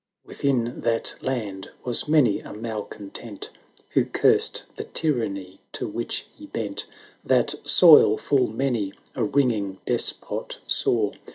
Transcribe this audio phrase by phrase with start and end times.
[0.25, 0.29] VIII.
[0.29, 3.51] Within that land was many a malcon tent,
[3.91, 6.87] Who cursed, the tryanny to which he bent;
[7.23, 11.11] That soil full many a wringing despot saw.